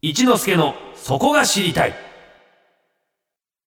[0.00, 1.94] 一之助のそこが知りたい。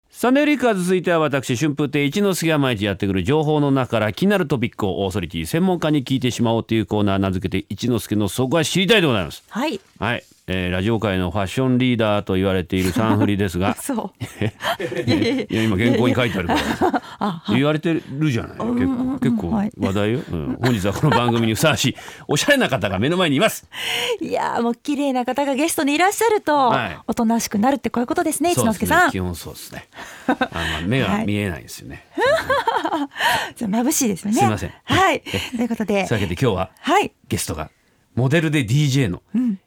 [0.09, 9.43] サンデーリッカーズ続いては私春風亭一之輔が毎日やってくる情報の中から気になるトピックをオーソリティ専門家に聞いてしまおうというコーナー名付けて一之輔のそこが知りたいでございます。
[9.49, 9.81] はい。
[9.99, 14.25] はい、えーラジオ界のファッションリーダーと言われているサンフリですが そう。
[15.09, 19.73] いや今原稿に書いてあるから言われてるじゃない結構結構はい。
[19.79, 23.69] 話題よ、うん、本日はこの番組にふさわしいおしゃれな方が目の前にいます。
[24.21, 26.99] いやーもう綺麗な方がゲストにいらっしゃると、はい。
[27.07, 29.11] おとなしくなるってこういうことですね、一之輔さん。
[29.11, 29.87] 基本そうですね。
[30.27, 30.51] あまあ
[30.85, 32.05] 目が 見えないんですよね、
[33.55, 34.39] じゃあ眩しいですよね。
[34.39, 34.73] すいません。
[34.85, 35.21] はい。
[35.21, 36.07] ということで。
[36.09, 37.13] というわけで今日ははい。
[37.29, 37.71] ゲストが
[38.15, 39.23] モデルで DJ の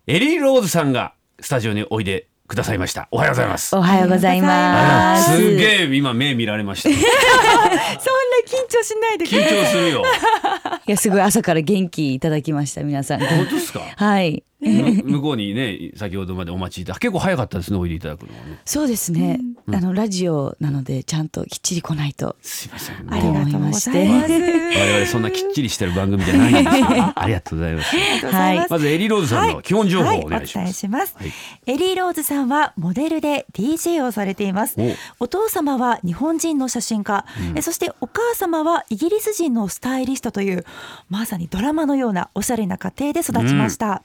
[0.07, 3.07] エリー・ローズさんがスタジオにおいでくださいました。
[3.11, 3.75] おはようございます。
[3.75, 5.35] おはようございます。
[5.35, 5.55] す。
[5.55, 9.63] げえ今目見られました緊 そんな緊張しないでください。
[9.63, 10.03] 張するよ。
[10.87, 13.19] いや、すごい朝から元気いただきました、皆さん。
[13.19, 13.81] 本当ですか？
[13.95, 14.43] はい。
[14.59, 18.59] む向こうにね先ほどまでお待ちいた結構早かったですねおいでいただくのはね。
[18.65, 19.39] そうですね。
[19.67, 22.35] あの、ラジオなので、ちゃんときっちり来ないと。
[22.41, 22.95] すいません。
[23.11, 23.89] ありがとうございまます。
[23.89, 26.85] 我々そんなきっちりしてる番組じゃないんですよ。
[27.15, 27.89] ありがとうございます。
[27.91, 28.67] ありがとうござい。
[28.69, 31.33] まずエリー・ローズさんの基本情報をお願いします、します、はい。
[31.65, 34.75] エリー・ローズさんはモデルで DJ をされています。
[35.19, 35.25] お。
[35.25, 37.25] お父様は日本人の写真家、
[37.55, 40.65] えそしてお母様はイギリス人のスタイリストという
[41.09, 44.03] まさにドラマのようなおしゃれな家庭で育ちました、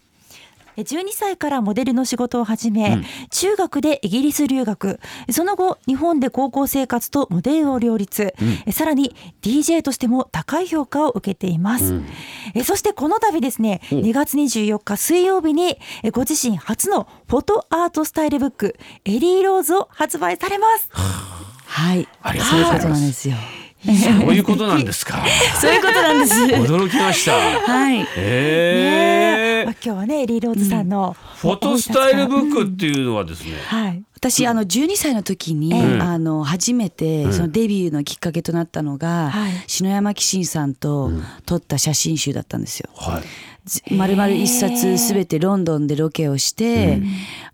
[0.77, 3.05] え12歳からモデルの仕事を始め、うん。
[3.31, 5.01] 中学でイギリス留学。
[5.31, 8.35] その後日本で高校生活とモデルを両立、
[8.67, 12.07] えさらに DJ としても高い評価を受けています、うん。
[12.55, 20.89] えそしてこの度ですねお2月24日水曜日にえご自身初のフォトアートスタイルブックエリーローズを発売されます。
[20.93, 22.09] はい。
[22.23, 23.01] ありがとそうういうことございます。
[23.01, 23.60] なんですよ。
[23.85, 25.25] そういうことなんですか？
[25.61, 26.35] そういうことなんです。
[26.35, 27.33] 驚きました。
[27.33, 28.07] はい。
[28.17, 29.41] えー。
[29.57, 29.65] ねえ。
[29.65, 34.03] まあ、今日はねエリーローズさんの、フォトスタイルブックっていうのはですね、はい。
[34.15, 36.03] 私あの12歳の時に、うん。
[36.03, 39.53] あの初めてそのデビューのきっかけとなったのが、はい。
[39.67, 41.11] 篠山紀信さんと
[41.47, 42.91] 撮った写真集だったんですよ。
[42.95, 43.23] はい。
[43.65, 47.01] ず丸々一冊すべてロンドンでロケをして、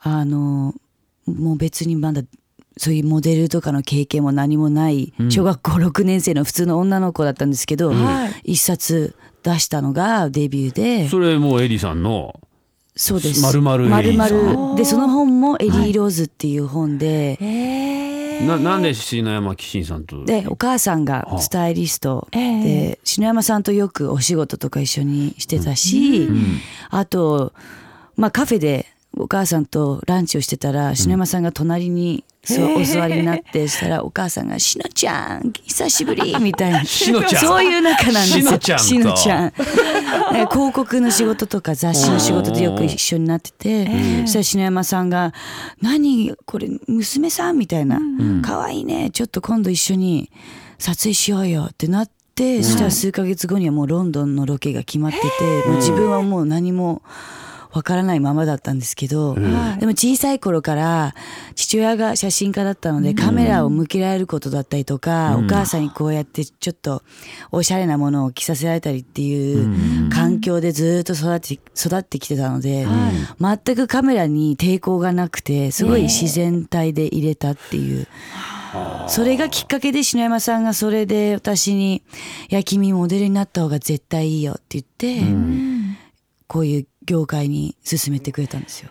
[0.00, 0.75] あの
[1.26, 2.22] もう別にまだ
[2.78, 8.53] そういうモデルとかの経験も何もない小学校6年生の普通の女の子だったんですけど、はい。
[8.53, 11.09] 一冊出したのがデビューで。
[11.09, 12.38] それもうエリさんの
[12.94, 13.41] そうです。
[13.42, 14.76] 丸々エリーさん。
[14.76, 18.47] でその本も「エリー・ローズ」っていう本で、えー。
[18.47, 20.25] ななんで篠山紀信さんと？
[20.25, 22.62] でお母さんがスタイリストええ。
[22.62, 26.28] で篠山さんとよくお仕事とか一緒にしてたし、
[26.91, 27.53] あと、
[28.16, 28.87] まあ、カフェで
[29.19, 36.84] お母さんとランチをしてたら篠山さんが隣にそうお座りになってしたらお母さんが「しのちゃん久しぶり」 みたいな。
[36.84, 37.43] しのちゃん。
[37.43, 38.78] そういう仲なんですよ。
[38.78, 39.53] しのちゃん。
[40.50, 43.87] 広告の仕事とか雑誌の仕事でよく一緒になってて
[44.26, 45.32] そしたら篠山さんが
[45.82, 48.00] 「何これ娘さん?」みたいな
[48.43, 49.10] 「可愛いね。
[49.10, 50.31] ちょっと今度一緒に
[50.78, 55.26] 撮影しようよ」ってなってそしたら数ヶ月後にはもうロンドンのロケが決まってて
[55.69, 57.03] もう自分はもう何も。
[57.76, 59.41] わからないままだったんですけど、で
[59.84, 61.14] も小さい頃から
[61.54, 67.03] 父親が写真家だったのでカメラを向けられることだったりとか、お母さんにこうやってちょっと
[67.53, 72.87] おしゃれなものを着させられたりっていう環境でずっと育って育ってきてたので、
[73.38, 78.08] 全くカメラに抵抗がなくてすごい自然体で入れたっていう。
[79.08, 82.03] それがきっかけで篠山さんがそれで私に
[82.50, 85.20] 「いや君モデルになった方が絶対いいよ」って言って、
[86.48, 88.90] こういう業界に進めてくれたんですよ。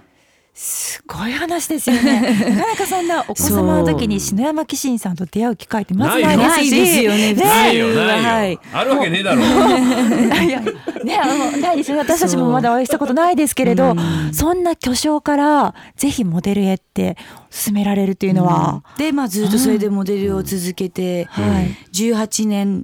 [0.57, 2.21] すごい話ですよね。
[2.55, 6.71] なかなかそんなお子様の時に篠山紀信さんと出会う機会ってまずないですし。
[6.71, 8.59] ないですよねないよないよ、はい。
[8.71, 9.41] あるわけねえだろ。
[9.41, 11.91] ういやねあのないです。
[11.91, 13.95] よね私たちもまだお会いしたことないですけれど
[14.31, 17.17] そんな巨匠からぜひモデルへって
[17.51, 21.75] 勧められるっていうのは、で、まあ、ずっとそれでモデルを続けて、はい。
[21.93, 22.83] 18年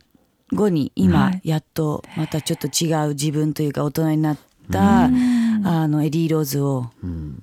[0.52, 1.42] 後には今い。
[1.46, 4.42] やっとまたちょっと違う自分というか大人になった、
[4.80, 6.92] あのエリー・ローズを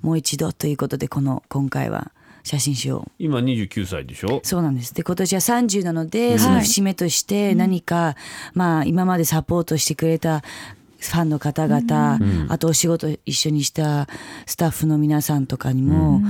[0.03, 2.11] もう一度ということでこの今回は
[2.45, 3.07] 写真集を。
[3.19, 4.41] 今29歳でしょ？
[4.43, 4.95] そうなんです。
[4.95, 8.17] で今年は30なので、その節目として何か、
[8.55, 10.43] まあ今までサポートしてくれた
[10.99, 14.09] ファンの方々、あとお仕事一緒にした
[14.47, 16.23] スタッフの皆さんとかにも、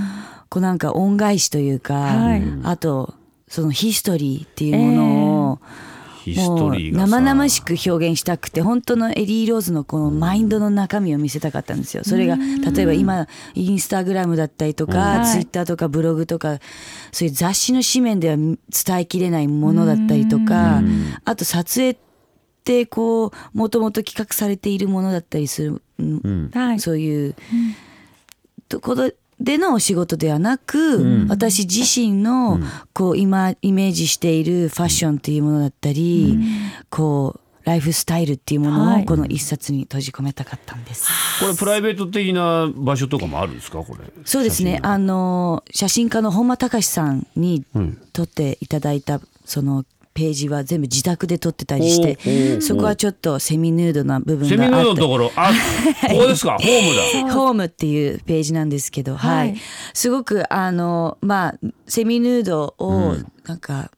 [0.49, 2.43] こうなんか恩返しというか、はい。
[2.65, 3.15] あと
[3.47, 5.59] そのヒストリーっていうものを、
[6.35, 7.07] ヒスもうトリーがさ。
[7.07, 12.05] 生々しく表現したくて本当のエリー・ローズのこのマインドの中身を見せたかったんですよ。
[12.05, 15.33] それが例えば今インスタグラムだったりとか、はい。
[15.33, 16.59] ツイッターとかブログとか
[17.13, 18.59] そういう雑誌の紙面では伝
[18.99, 20.83] えきれないものだったりとか
[21.25, 21.97] あと撮影っ
[22.65, 26.51] てこうもともと企画されているものだったりする、うん。
[26.53, 26.81] はい。
[26.81, 27.35] そういう
[28.69, 29.11] ところ
[29.41, 31.29] でのお仕事ではなく、うん。
[31.29, 32.59] 私自身の
[32.93, 36.39] こう今イメージしているファッションっていうものだったり、
[36.91, 39.03] こうライフスタイルっていうものはい。
[39.03, 41.09] をこの一冊に閉じ込めたかったんです。
[41.41, 43.79] これプライベート的な場所とかもあるんですか？
[43.85, 44.05] これ。
[44.25, 44.81] そうですね。
[44.83, 47.99] あの写真家の本間隆さんにうん。
[48.13, 49.85] 撮っていただいたその
[50.19, 54.57] ページは全部自宅で撮ってたりして、そこはちょっとセミヌードな部分があって。
[54.57, 55.31] セミヌードのところ？
[55.37, 55.53] あ
[56.11, 56.57] ここですか？
[56.59, 57.33] ホームだ。
[57.39, 59.57] ホームっていうページなんですけど、はい、はい。
[59.95, 63.27] すごくあのまあセミヌードをうん。
[63.47, 63.91] なんか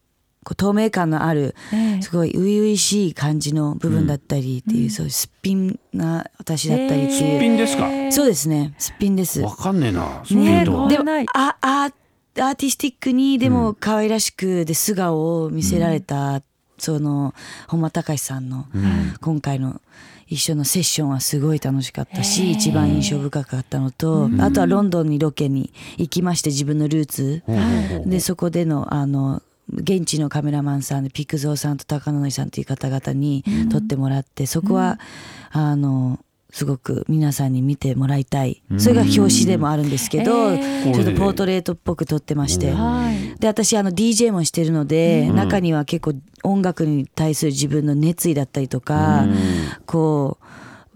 [0.45, 2.03] こう透明感のあるええ。
[2.03, 5.79] すごい初々しい感じの部分だったりっていう、そういうすっぴん。
[5.95, 9.41] な私だったりってすっいう、ぴんですかそうですねすっぴんです。
[9.41, 11.91] わかんねえなスピねードでもこないああ
[12.37, 16.43] アーティスティックにでも可愛らしくで素顔を見せられた、
[16.79, 17.35] その
[17.69, 18.67] 本間隆さんの
[19.21, 19.81] 今回の
[20.29, 27.43] 一緒のセッションはすごい楽しかったし、一番印象深かったのと、あとはロンドンにロケに行きまして自分のルーツ、
[28.07, 29.43] でそこでのあの
[29.73, 34.99] 現地のカメラマンさんでピクゾーさんと高野さんという方々に撮ってもらって、そこは、
[35.51, 36.19] あの
[36.53, 40.95] すごく皆さんに見てもらいたい、それが表紙でもあるんですけど、えー。
[40.95, 43.39] ちょっとポートレートっぽく撮ってまして、はい。
[43.39, 49.27] で私あの DJ もしてるので、中には結構音楽に対する自分の熱意だったりとか、
[49.87, 50.45] こう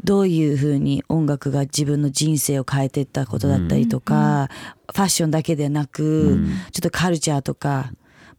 [0.05, 4.51] どういうふうに音楽が自分の人生を変えていったことだったりとか、
[4.93, 7.93] ファッションだけでなく、ちょっとカルチャーとか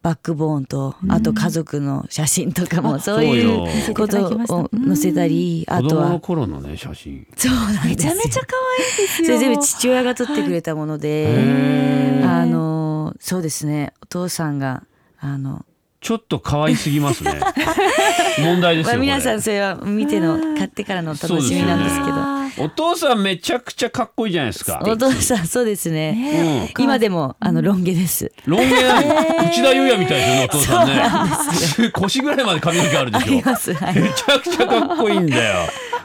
[0.06, 3.42] バックボーンと、あと家族の写真とかもそうい
[3.84, 7.26] そうことを載せたり、あ子供のとは頃のね写真。
[7.36, 8.12] そうなんめですよ。
[8.12, 8.46] ちゃめちゃ可
[8.78, 9.26] 愛いですよ。
[9.26, 13.94] それ全部父親が撮ってくれたもので、あのそうですね。
[14.00, 14.84] お父さんが
[15.18, 15.64] あの、
[16.06, 17.32] ちょっと可愛すぎますね。
[18.38, 22.64] 問題ですまあ、よ皆さんそれは見ての買ってからのお楽しみなんですけど。
[22.64, 24.80] お父さんめちゃくちゃかっこいいじゃないですか。
[24.84, 26.12] お父さんそうですね。
[26.12, 26.84] ねうん。
[26.84, 28.30] 今でもあのロン毛です。
[28.44, 31.90] ロン毛内田裕也みたいですよねお父さんね。
[31.92, 33.30] 腰ぐらいまで髪の毛あるであしょ。
[33.32, 33.74] ります。
[33.74, 33.94] はい。
[33.98, 35.54] めちゃくちゃかっこいいんだよ。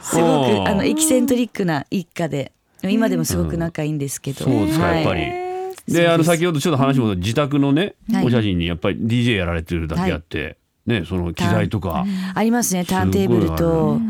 [0.02, 0.64] すごうん。
[0.64, 2.50] くあのエキセントリックな一家で
[2.82, 4.96] 今でもすごく仲いいんですけど、そうですかはい。
[4.96, 5.20] やっぱり。
[5.22, 5.51] えー
[5.88, 8.26] であの先ほどちょっと話も自宅のね、はい。
[8.26, 10.56] お写真にやっぱり DJ やられてるだけあって、
[10.86, 12.84] ねその機材とか、ありますね。
[12.84, 14.00] ターンテーブルと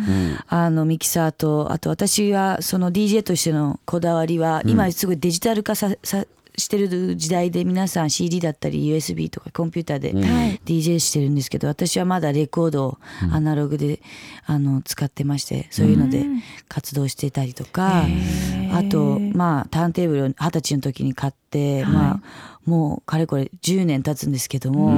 [0.48, 6.24] あのミキサーとあと私はその DJ としてのこだわりは、今すごいデジタル化ささ
[6.56, 10.60] してる時代で皆さん CD だったり USB とかコンピューターではい。
[10.64, 12.98] DJ してるんですけど私はまだレコードを
[13.32, 14.00] アナログで、
[14.44, 16.24] あの使ってましてそういうので
[16.68, 18.04] 活動してたりとか、
[18.72, 22.20] あとまあターンテーブルを二十歳の時に買って、まあ
[22.64, 24.92] もうかれこれ10年経つんですけども、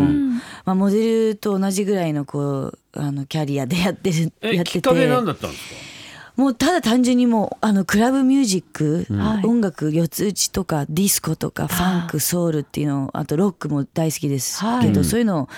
[0.65, 5.95] まあ、モデルと同じぐらいのこうあのキャリアでやってるえやってきってかけ何だったんですか？
[6.37, 9.47] もうただ単純にもうあのクラブミュージック、はい。
[9.47, 15.05] 音楽四つ打ちとかディスコとかファンクソウルっていうのあとロックも大好きですけど、はい。
[15.05, 15.49] そういうの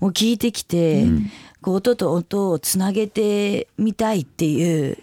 [0.00, 1.04] を聞いてきて、
[1.62, 4.96] こう音と音をつなげてみたいっていう。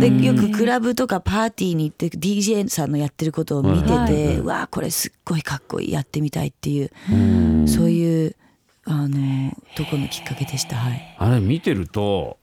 [0.00, 6.90] でよくクラブとかパーティーに行って DJ さんのやってることを見てて、はうわあこれすっごいかっこいいやってみたいっていう、
[7.68, 8.36] そういう
[8.84, 10.76] あのとこのきっかけでした。
[10.76, 11.16] はい。
[11.18, 12.38] あれ見てると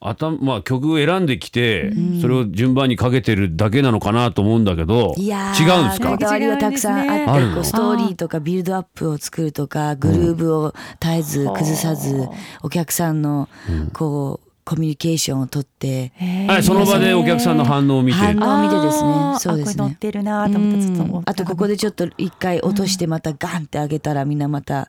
[0.00, 6.10] 頭まあ曲を選んできて、それを順番にかけてるだけなのかなと思うんだけどいや違うんですか？
[6.10, 12.28] こだわりはたくさんあってねストーリーとかビルドアップを作るとかグルーブを絶えず崩さず
[12.62, 13.48] お客さんの
[13.92, 16.12] こうコミュニケーションをとって
[16.46, 18.18] はいその場でお客さんの反応を見て？
[18.18, 19.10] 反応を見てですね。
[19.40, 19.92] そうですね。
[19.94, 24.88] ってるなと思っあとここでちょっと一回落としてまたガンって上げたらみんなまた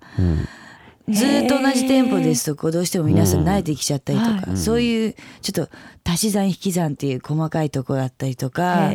[1.11, 5.71] ずっと同じテンポですとこうどうしても皆さん慣れてきちゃったりとか、そういうちょっと
[6.03, 8.91] 足し算引き算っていう細かいところだったりとか、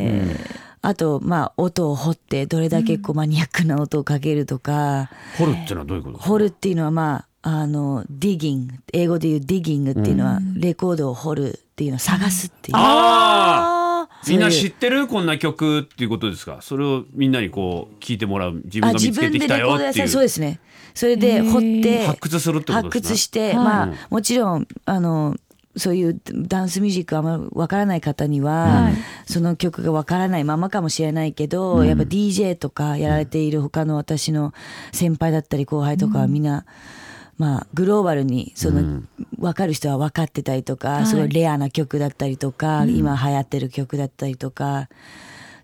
[0.81, 13.74] あとまあ音を掘ってどれだけこうマニアックな音をかけるとか、掘るってのはどういうこと掘るっていうのはまああのディギング英語で言うディギングっていうのはレコードを掘るっていうのを探すっていう、あ
[14.27, 15.07] みんな知ってる？
[15.07, 16.59] こんな曲っていうことですか？
[16.61, 20.07] それをみんなにこう聞いてもらう自分が見つけてきたよっていう。
[20.07, 20.59] そうですね。
[20.93, 25.35] それで掘って発掘するってことですね発掘して、はいまあもちろんあの
[25.77, 28.93] そういうダンスミュージックあんまわからない方には、はい。
[29.25, 34.53] その曲がわからないままかもしれないけど、やっぱ DJ とかやられている他の私の
[34.93, 36.65] 先輩だったり後輩とかはみんな、
[37.37, 39.01] まあグローバルにその、
[39.37, 41.05] 分かる人は分かってたりとか、い。
[41.05, 44.89] すごいレアな曲だったりとか、今流行ってる曲だったりとか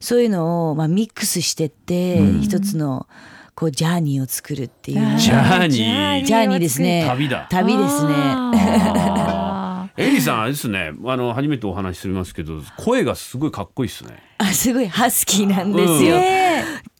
[0.02, 3.08] そういうのをまあミックスしてって、一つの
[3.56, 5.18] こうジャーニーを作るっていう。
[5.20, 6.26] ジャーニー。
[6.26, 7.06] ジャーニーですね。
[7.08, 7.48] 旅だ。
[7.50, 8.14] 旅ですね。
[8.18, 10.94] あ エリさんあれですね。
[11.06, 14.18] あの初めてお話ししますけど声がすごいかっこいいですね。
[14.40, 16.22] あすごいハスキーなんですよ、うん。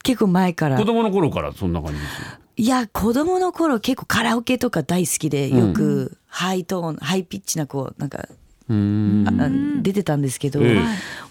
[0.04, 0.76] 結構前から。
[0.76, 8.28] 子供の頃からそんな感じですよいや子供の頃結構カラオケとか大好きでよくハイトーン、ハイピッチなこうなんか
[8.68, 9.76] うーん。
[9.76, 10.80] あ出てたんですけど、ええ。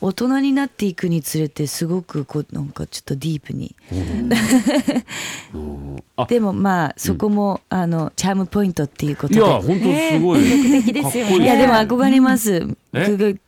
[0.02, 3.74] 大人になっていくにつれてすごくこうなんかちょっとディープに。
[6.18, 6.26] あ。
[6.26, 9.40] でもまあそこも、あのチャームポイントっていうことで。
[9.40, 11.38] いや本当すごい、魅力的ですよね。
[11.38, 12.68] いやでも憧れます。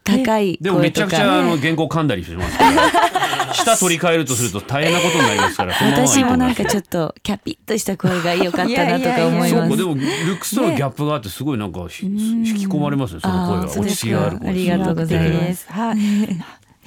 [0.05, 2.57] 高いでもめちゃくちゃあの原稿噛んだりします
[3.53, 9.77] 舌取り替えるとすると大変なことになりますから 私もなんかちょっとキャピッとした声が良かったなとか思います。
[9.77, 15.65] でもルックスとのギャップがあってすごいなんかひ引き込まれますねその声が落ち着きがある声ありがとうございます。
[15.69, 15.97] はい。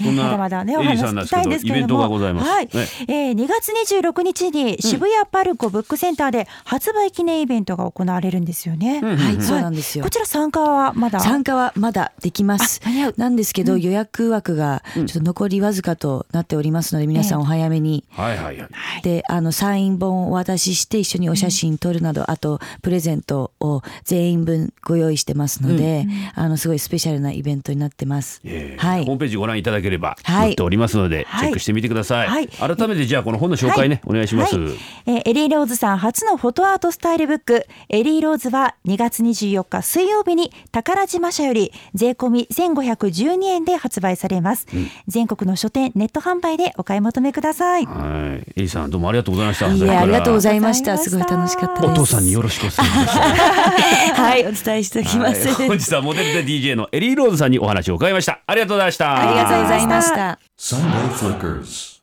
[0.03, 2.71] そんなまだまだねお話聞きたいんですけれども、はい、ね。
[3.09, 9.01] えー、2月26日に渋谷パルコブックセンターで発売記念イベントが行われるんですよね。
[9.01, 9.43] はい。
[9.43, 10.05] そうなんですよ。
[10.05, 11.21] こちら参加はまだ？
[11.21, 12.81] 参加はまだできます。
[13.17, 18.69] なんですけど、予約枠がちょっと残りわずかとなっておりますので皆さんお早めに、はいはいはい。
[19.03, 28.41] であのサイン本をお渡しして一緒にお写真撮るなど、あとプレゼントを全員分ご用意してますので、あのすごいスペシャルなイベントになってます。
[28.45, 28.81] ええ。
[28.81, 29.05] はい。
[29.05, 30.47] ホームページご覧いただければはい。
[30.47, 31.41] 載っておりますので、はい。
[31.41, 32.49] チェックしてみてください、はい。
[32.49, 34.73] 改めてじゃあこの本の紹介ね、お願いします、はい。
[35.07, 37.67] えーエリーローズさん初のフォトアートスタイルブック。
[37.89, 44.67] エリーローズは2月24日水曜日に宝島社より税込み1512円で発売されます、
[45.09, 47.87] 全国の書店ネット販売でお買い求めください。
[47.87, 48.51] はい。
[48.51, 49.73] エリーさんどうもありがとうございました。
[49.73, 50.97] いえありがとうございました。
[50.99, 51.93] すごい楽しかったです。
[51.93, 54.47] お父さんによろしくお伝えくださいはい。
[54.47, 55.49] お伝えしておきます。
[55.49, 55.69] はい。
[55.69, 58.41] 本日はモデルで DJ のエリーローズさんにお話を伺いました。
[58.47, 59.17] ありがとうございました。
[59.17, 59.76] ありがとうございました。
[59.77, 61.96] ございました。